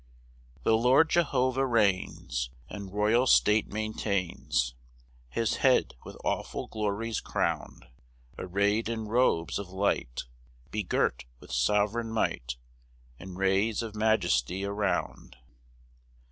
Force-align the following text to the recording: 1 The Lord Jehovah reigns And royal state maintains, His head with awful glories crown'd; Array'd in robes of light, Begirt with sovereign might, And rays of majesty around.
1 0.63 0.63
The 0.63 0.75
Lord 0.77 1.11
Jehovah 1.11 1.63
reigns 1.67 2.49
And 2.67 2.91
royal 2.91 3.27
state 3.27 3.67
maintains, 3.71 4.73
His 5.29 5.57
head 5.57 5.93
with 6.03 6.17
awful 6.23 6.65
glories 6.65 7.19
crown'd; 7.21 7.85
Array'd 8.35 8.89
in 8.89 9.05
robes 9.07 9.59
of 9.59 9.69
light, 9.69 10.23
Begirt 10.71 11.25
with 11.39 11.51
sovereign 11.51 12.09
might, 12.11 12.55
And 13.19 13.37
rays 13.37 13.83
of 13.83 13.93
majesty 13.93 14.65
around. 14.65 15.37